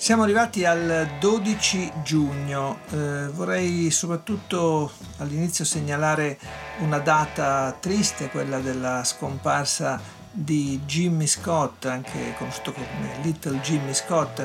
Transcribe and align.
Siamo 0.00 0.22
arrivati 0.22 0.64
al 0.64 1.18
12 1.20 1.92
giugno, 2.02 2.78
eh, 2.88 3.28
vorrei 3.28 3.90
soprattutto 3.90 4.90
all'inizio 5.18 5.62
segnalare 5.66 6.38
una 6.78 6.98
data 7.00 7.76
triste, 7.78 8.30
quella 8.30 8.60
della 8.60 9.04
scomparsa 9.04 10.00
di 10.30 10.80
Jimmy 10.86 11.26
Scott, 11.26 11.84
anche 11.84 12.34
conosciuto 12.38 12.72
come 12.72 13.18
Little 13.20 13.60
Jimmy 13.60 13.92
Scott, 13.92 14.42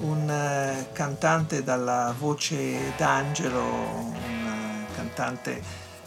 un 0.00 0.28
eh, 0.28 0.90
cantante 0.92 1.64
dalla 1.64 2.14
voce 2.16 2.92
d'angelo, 2.98 3.62
un 3.62 4.14
eh, 4.14 4.94
cantante 4.94 5.62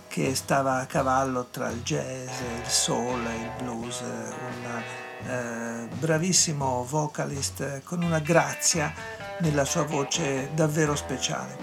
che 0.08 0.36
stava 0.36 0.76
a 0.76 0.86
cavallo 0.86 1.48
tra 1.50 1.70
il 1.70 1.82
jazz, 1.82 2.30
il 2.64 2.68
soul, 2.68 3.20
il 3.20 3.64
blues, 3.64 4.00
un 4.02 5.01
eh, 5.28 5.88
bravissimo 5.94 6.86
vocalist 6.88 7.82
con 7.84 8.04
una 8.04 8.20
grazia 8.20 8.94
nella 9.40 9.66
sua 9.66 9.84
voce 9.84 10.52
davvero 10.54 10.96
speciale. 10.96 11.58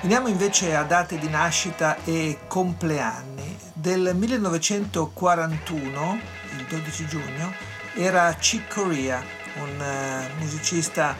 Veniamo 0.00 0.28
invece 0.28 0.76
a 0.76 0.84
date 0.84 1.18
di 1.18 1.28
nascita 1.28 1.96
e 2.04 2.38
compleanni. 2.46 3.58
Del 3.72 4.12
1941, 4.14 6.20
il 6.56 6.64
12 6.66 7.06
giugno, 7.06 7.52
era 7.94 8.32
Chick 8.34 8.72
Corea, 8.72 9.20
un 9.56 9.80
uh, 9.80 10.38
musicista 10.38 11.16
uh, 11.16 11.18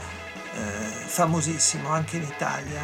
famosissimo 1.07 1.89
anche 1.89 2.19
in 2.19 2.23
Italia, 2.23 2.83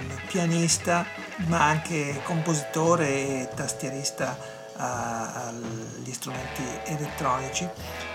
un 0.00 0.16
pianista 0.26 1.04
ma 1.46 1.64
anche 1.64 2.20
compositore 2.24 3.08
e 3.08 3.48
tastierista 3.54 4.36
agli 4.76 6.12
strumenti 6.12 6.62
elettronici. 6.84 7.68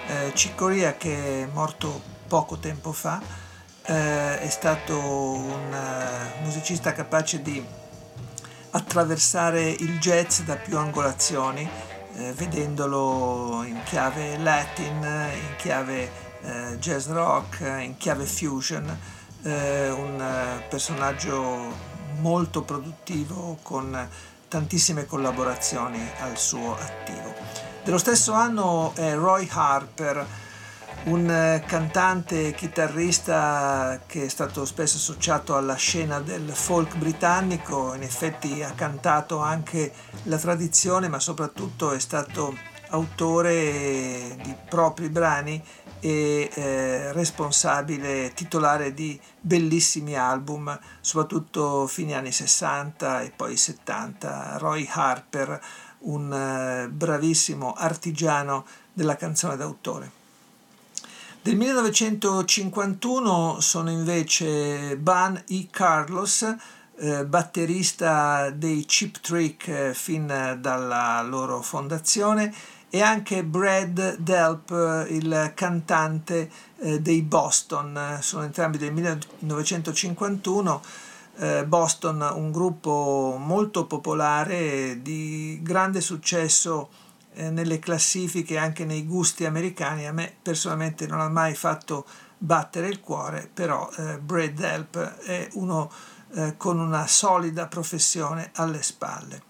Eh, 0.07 0.31
Ciccoria 0.33 0.95
che 0.95 1.43
è 1.43 1.45
morto 1.51 2.01
poco 2.27 2.57
tempo 2.57 2.91
fa 2.91 3.21
eh, 3.83 4.39
è 4.39 4.49
stato 4.49 4.99
un 4.99 5.71
uh, 5.71 6.43
musicista 6.43 6.91
capace 6.91 7.41
di 7.41 7.65
attraversare 8.71 9.69
il 9.69 9.97
jazz 9.97 10.41
da 10.41 10.55
più 10.55 10.77
angolazioni, 10.77 11.67
eh, 12.15 12.33
vedendolo 12.33 13.63
in 13.63 13.81
chiave 13.85 14.37
latin, 14.37 15.01
in 15.01 15.55
chiave 15.57 16.11
eh, 16.41 16.77
jazz 16.79 17.07
rock, 17.07 17.61
in 17.61 17.95
chiave 17.97 18.25
fusion, 18.25 18.99
eh, 19.43 19.89
un 19.89 20.61
personaggio 20.69 21.95
molto 22.19 22.63
produttivo 22.63 23.57
con 23.61 24.09
tantissime 24.47 25.05
collaborazioni 25.05 25.99
al 26.19 26.37
suo 26.37 26.75
attivo. 26.75 27.33
Dello 27.83 27.97
stesso 27.97 28.33
anno 28.33 28.93
è 28.95 29.15
Roy 29.15 29.47
Harper, 29.49 30.25
un 31.05 31.29
eh, 31.29 31.63
cantante 31.65 32.53
chitarrista 32.53 34.01
che 34.05 34.25
è 34.25 34.27
stato 34.27 34.65
spesso 34.65 34.97
associato 34.97 35.55
alla 35.55 35.75
scena 35.75 36.19
del 36.19 36.49
folk 36.51 36.97
britannico, 36.97 37.93
in 37.93 38.03
effetti 38.03 38.61
ha 38.61 38.73
cantato 38.73 39.39
anche 39.39 39.93
la 40.23 40.37
tradizione, 40.37 41.07
ma 41.07 41.19
soprattutto 41.19 41.91
è 41.91 41.99
stato 41.99 42.55
autore 42.89 44.37
di 44.43 44.55
propri 44.69 45.09
brani 45.09 45.63
e 45.99 46.51
eh, 46.53 47.11
responsabile 47.13 48.31
titolare 48.33 48.93
di 48.93 49.19
bellissimi 49.39 50.15
album, 50.15 50.77
soprattutto 51.01 51.87
fine 51.87 52.13
anni 52.13 52.31
60 52.31 53.21
e 53.21 53.31
poi 53.35 53.57
70. 53.57 54.57
Roy 54.57 54.87
Harper, 54.89 55.59
un 55.99 56.31
eh, 56.31 56.87
bravissimo 56.89 57.73
artigiano 57.73 58.65
della 58.93 59.15
canzone 59.15 59.55
d'autore. 59.55 60.11
Del 61.41 61.55
1951 61.55 63.61
sono 63.61 63.89
invece 63.89 64.97
Ban 64.97 65.41
E. 65.47 65.67
Carlos, 65.71 66.55
eh, 66.99 67.25
batterista 67.25 68.49
dei 68.49 68.83
Chip 68.85 69.19
Trick 69.21 69.67
eh, 69.67 69.93
fin 69.93 70.57
dalla 70.59 71.21
loro 71.21 71.61
fondazione, 71.61 72.53
e 72.89 73.01
anche 73.01 73.43
Brad 73.43 74.17
Delp, 74.17 75.07
il 75.09 75.51
cantante 75.53 76.49
eh, 76.79 77.01
dei 77.01 77.21
Boston, 77.21 78.17
sono 78.21 78.43
entrambi 78.43 78.77
del 78.77 78.93
1951. 78.93 80.81
Eh, 81.39 81.65
Boston, 81.65 82.21
un 82.33 82.51
gruppo 82.51 83.35
molto 83.39 83.85
popolare 83.85 85.01
di 85.01 85.59
grande 85.61 86.01
successo 86.01 86.89
eh, 87.33 87.49
nelle 87.51 87.77
classifiche 87.77 88.55
e 88.55 88.57
anche 88.57 88.85
nei 88.85 89.05
gusti 89.05 89.45
americani. 89.45 90.07
A 90.07 90.13
me 90.13 90.33
personalmente 90.41 91.05
non 91.05 91.19
ha 91.19 91.29
mai 91.29 91.53
fatto 91.55 92.05
battere 92.37 92.87
il 92.87 93.01
cuore, 93.01 93.49
però 93.53 93.89
eh, 93.97 94.17
Brad 94.17 94.53
Delp 94.53 94.97
è 94.97 95.47
uno 95.53 95.91
eh, 96.33 96.55
con 96.57 96.79
una 96.79 97.05
solida 97.07 97.67
professione 97.67 98.51
alle 98.55 98.81
spalle. 98.81 99.43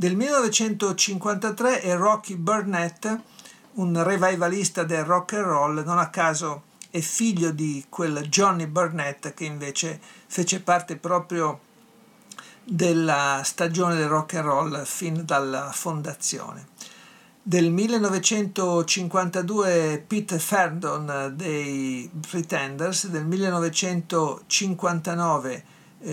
Del 0.00 0.16
1953 0.16 1.82
è 1.82 1.94
Rocky 1.94 2.36
Burnett, 2.36 3.18
un 3.74 4.02
revivalista 4.02 4.82
del 4.82 5.04
rock 5.04 5.34
and 5.34 5.44
roll, 5.44 5.84
non 5.84 5.98
a 5.98 6.08
caso 6.08 6.62
è 6.88 7.00
figlio 7.00 7.50
di 7.50 7.84
quel 7.86 8.26
Johnny 8.30 8.64
Burnett 8.64 9.34
che 9.34 9.44
invece 9.44 10.00
fece 10.26 10.62
parte 10.62 10.96
proprio 10.96 11.60
della 12.64 13.42
stagione 13.44 13.94
del 13.94 14.08
rock 14.08 14.36
and 14.36 14.46
roll 14.46 14.84
fin 14.84 15.20
dalla 15.26 15.70
fondazione. 15.70 16.68
Del 17.42 17.70
1952 17.70 20.02
Pete 20.06 20.38
Ferdon 20.38 21.34
dei 21.36 22.10
Pretenders, 22.26 23.08
del 23.08 23.26
1959 23.26 25.52
eh, 25.52 25.62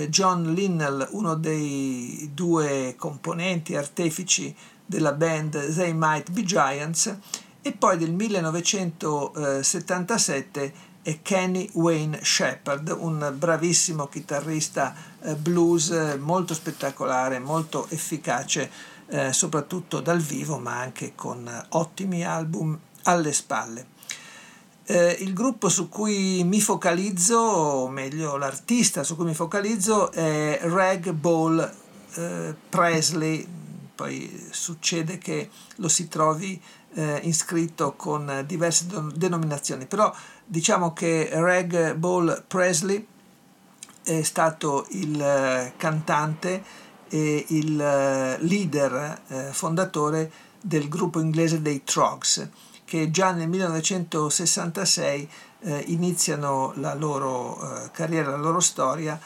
John 0.10 0.54
Linnell, 0.54 1.08
uno 1.12 1.36
dei 1.36 2.32
due 2.34 2.96
componenti 2.98 3.76
artefici 3.76 4.54
della 4.86 5.14
band 5.14 5.76
They 5.76 5.94
Might 5.94 6.32
Be 6.32 6.44
Giants, 6.44 7.16
e 7.62 7.72
poi 7.74 7.98
del 7.98 8.14
1977 8.14 10.74
è 11.02 11.22
Kenny 11.22 11.70
Wayne 11.74 12.20
Shepard, 12.22 12.96
un 12.98 13.34
bravissimo 13.38 14.08
chitarrista 14.08 14.96
eh, 15.22 15.36
blues 15.36 16.18
molto 16.20 16.54
spettacolare, 16.54 17.40
molto 17.40 17.88
efficace, 17.90 18.70
eh, 19.08 19.32
soprattutto 19.32 20.02
dal 20.02 20.20
vivo, 20.20 20.60
ma 20.60 20.80
anche 20.80 21.14
con 21.16 21.50
ottimi 21.70 22.26
album 22.26 22.78
alle 23.04 23.32
spalle. 23.32 23.96
Eh, 24.90 25.18
il 25.20 25.34
gruppo 25.34 25.68
su 25.68 25.90
cui 25.90 26.46
mi 26.46 26.62
focalizzo, 26.62 27.38
o 27.38 27.90
meglio 27.90 28.38
l'artista 28.38 29.04
su 29.04 29.18
cui 29.18 29.26
mi 29.26 29.34
focalizzo 29.34 30.14
è 30.14 30.60
Rag 30.64 31.12
Ball 31.12 31.60
eh, 32.14 32.56
Presley, 32.70 33.46
poi 33.94 34.48
succede 34.50 35.18
che 35.18 35.50
lo 35.76 35.90
si 35.90 36.08
trovi 36.08 36.62
eh, 36.94 37.20
iscritto 37.24 37.96
con 37.98 38.46
diverse 38.48 38.86
denominazioni, 39.14 39.88
però 39.88 40.10
diciamo 40.46 40.94
che 40.94 41.32
Rag 41.34 41.96
Ball 41.96 42.46
Presley 42.48 43.06
è 44.04 44.24
stato 44.24 44.88
il 44.92 45.22
eh, 45.22 45.74
cantante 45.76 46.64
e 47.10 47.44
il 47.50 47.78
eh, 47.78 48.38
leader 48.40 49.22
eh, 49.28 49.50
fondatore 49.52 50.32
del 50.62 50.88
gruppo 50.88 51.20
inglese 51.20 51.62
dei 51.62 51.84
Trogs 51.84 52.50
che 52.88 53.12
già 53.12 53.32
nel 53.34 53.50
1966 53.50 55.30
eh, 55.60 55.84
iniziano 55.88 56.72
la 56.78 56.94
loro 56.94 57.60
eh, 57.60 57.92
carriera, 57.92 58.32
la 58.32 58.38
loro 58.38 58.62
storia. 58.62 59.20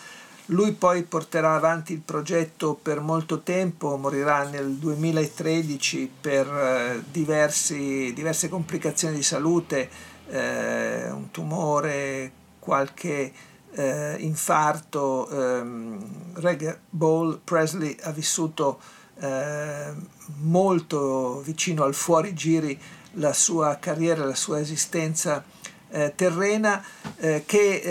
Lui 0.47 0.71
poi 0.71 1.03
porterà 1.03 1.53
avanti 1.53 1.93
il 1.93 1.99
progetto 1.99 2.73
per 2.73 3.01
molto 3.01 3.41
tempo, 3.41 3.97
morirà 3.97 4.49
nel 4.49 4.71
2013 4.73 6.11
per 6.19 6.47
eh, 6.47 7.03
diversi, 7.11 8.11
diverse 8.15 8.49
complicazioni 8.49 9.17
di 9.17 9.23
salute, 9.23 9.89
eh, 10.29 11.11
un 11.11 11.29
tumore, 11.29 12.31
qualche 12.57 13.31
eh, 13.73 14.15
infarto. 14.17 15.29
Ehm, 15.29 16.33
Reg 16.33 16.79
Ball 16.89 17.39
Presley 17.43 17.95
ha 18.01 18.11
vissuto 18.11 18.79
eh, 19.19 19.93
molto 20.39 21.41
vicino 21.41 21.83
al 21.83 21.93
fuorigiri 21.93 22.79
la 23.13 23.33
sua 23.33 23.77
carriera, 23.79 24.25
la 24.25 24.35
sua 24.35 24.59
esistenza 24.59 25.43
eh, 25.89 26.13
terrena 26.15 26.83
eh, 27.17 27.43
che 27.45 27.81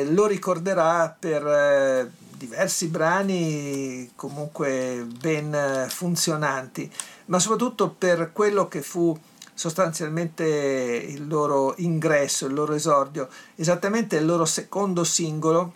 eh, 0.00 0.04
lo 0.06 0.26
ricorderà 0.26 1.14
per 1.16 1.46
eh, 1.46 2.10
diversi 2.36 2.88
brani 2.88 4.10
comunque 4.16 5.06
ben 5.18 5.86
funzionanti, 5.88 6.90
ma 7.26 7.38
soprattutto 7.38 7.90
per 7.90 8.32
quello 8.32 8.68
che 8.68 8.82
fu 8.82 9.16
sostanzialmente 9.54 10.44
il 10.44 11.28
loro 11.28 11.74
ingresso, 11.78 12.46
il 12.46 12.54
loro 12.54 12.74
esordio, 12.74 13.28
esattamente 13.54 14.16
il 14.16 14.26
loro 14.26 14.44
secondo 14.44 15.04
singolo 15.04 15.74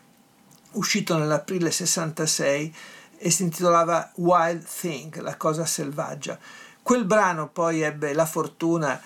uscito 0.72 1.16
nell'aprile 1.16 1.70
66 1.70 2.74
e 3.18 3.30
si 3.30 3.42
intitolava 3.42 4.12
Wild 4.16 4.64
Thing, 4.64 5.20
la 5.20 5.36
cosa 5.36 5.64
selvaggia. 5.64 6.38
Quel 6.88 7.04
brano 7.04 7.50
poi 7.50 7.82
ebbe 7.82 8.14
la 8.14 8.24
fortuna 8.24 8.98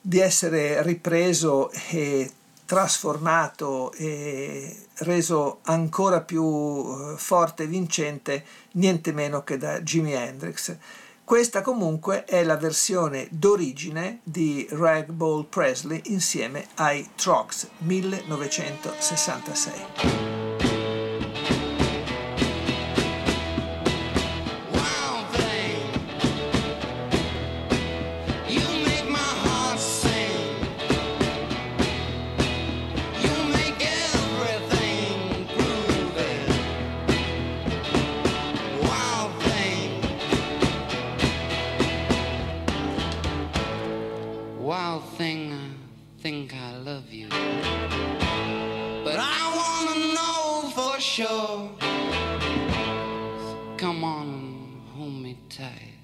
di 0.00 0.20
essere 0.20 0.84
ripreso 0.84 1.68
e 1.90 2.30
trasformato 2.64 3.90
e 3.94 4.86
reso 4.98 5.58
ancora 5.62 6.20
più 6.20 6.44
eh, 6.44 7.14
forte 7.16 7.64
e 7.64 7.66
vincente 7.66 8.44
niente 8.74 9.10
meno 9.10 9.42
che 9.42 9.58
da 9.58 9.80
Jimi 9.80 10.12
Hendrix. 10.12 10.76
Questa 11.24 11.60
comunque 11.60 12.22
è 12.22 12.44
la 12.44 12.56
versione 12.56 13.26
d'origine 13.32 14.20
di 14.22 14.64
Rag 14.70 15.10
Ball 15.10 15.48
Presley 15.48 16.02
insieme 16.04 16.68
ai 16.76 17.10
Trogs 17.16 17.68
1966. 17.78 20.31
Come 53.76 54.02
on, 54.02 54.80
hold 54.94 55.12
me 55.12 55.36
tight. 55.50 55.98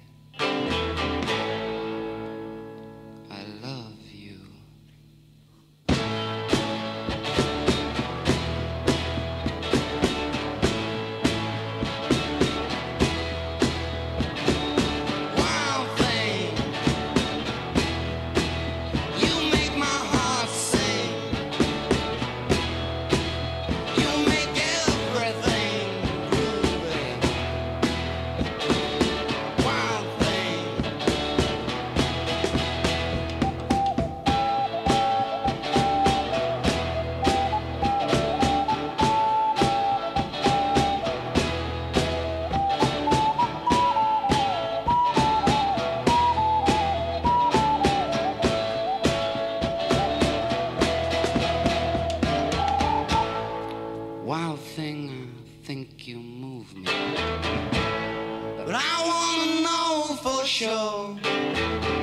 thing, 54.59 55.33
I 55.45 55.65
think 55.65 56.07
you 56.07 56.17
move 56.17 56.75
me. 56.75 56.85
But 58.65 58.75
I 58.75 58.95
wanna 59.09 59.61
know 59.61 60.15
for 60.21 60.45
sure. 60.45 61.98